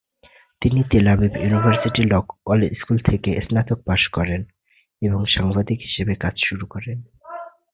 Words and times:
তিনি 0.61 0.79
Tel 0.83 1.05
Aviv 1.07 1.33
university 1.37 2.01
law 2.03 2.13
school 2.71 2.97
থেকে 2.99 3.29
স্নাতক 3.41 3.79
পাশ 3.85 4.01
করেন 4.11 4.41
এবং 5.01 5.19
সাংবাদিক 5.25 5.79
হিসেবে 5.81 6.13
কাজ 6.15 6.35
শুরু 6.47 6.65
করেন। 6.65 6.97